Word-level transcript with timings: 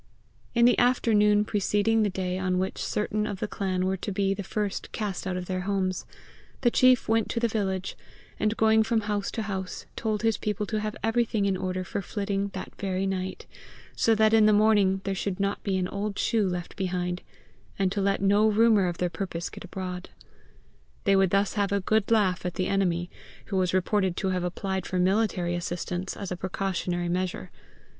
In 0.55 0.65
the 0.65 0.79
afternoon 0.79 1.45
preceding 1.45 2.01
the 2.01 2.09
day 2.09 2.39
on 2.39 2.57
which 2.57 2.83
certain 2.83 3.27
of 3.27 3.39
the 3.39 3.47
clan 3.47 3.85
were 3.85 3.97
to 3.97 4.11
be 4.11 4.33
the 4.33 4.41
first 4.41 4.91
cast 4.91 5.27
out 5.27 5.37
of 5.37 5.45
their 5.45 5.59
homes, 5.61 6.07
the 6.61 6.71
chief 6.71 7.07
went 7.07 7.29
to 7.29 7.39
the 7.39 7.47
village, 7.47 7.95
and 8.39 8.57
going 8.57 8.81
from 8.81 9.01
house 9.01 9.29
to 9.29 9.43
house, 9.43 9.85
told 9.95 10.23
his 10.23 10.39
people 10.39 10.65
to 10.65 10.79
have 10.79 10.95
everything 11.03 11.45
in 11.45 11.55
order 11.55 11.83
for 11.83 12.01
flitting 12.01 12.47
that 12.55 12.73
very 12.79 13.05
night, 13.05 13.45
so 13.95 14.15
that 14.15 14.33
in 14.33 14.47
the 14.47 14.53
morning 14.53 15.01
there 15.03 15.13
should 15.13 15.39
not 15.39 15.61
be 15.61 15.77
an 15.77 15.87
old 15.89 16.17
shoe 16.17 16.49
left 16.49 16.75
behind; 16.75 17.21
and 17.77 17.91
to 17.91 18.01
let 18.01 18.23
no 18.23 18.47
rumour 18.47 18.87
of 18.87 18.97
their 18.97 19.07
purpose 19.07 19.51
get 19.51 19.63
abroad. 19.63 20.09
They 21.03 21.15
would 21.15 21.29
thus 21.29 21.53
have 21.53 21.71
a 21.71 21.79
good 21.79 22.09
laugh 22.09 22.43
at 22.43 22.55
the 22.55 22.65
enemy, 22.69 23.11
who 23.45 23.55
was 23.57 23.71
reported 23.71 24.17
to 24.17 24.29
have 24.29 24.43
applied 24.43 24.87
for 24.87 24.97
military 24.97 25.53
assistance 25.53 26.17
as 26.17 26.31
a 26.31 26.35
precautionary 26.37 27.07
measure. 27.07 27.51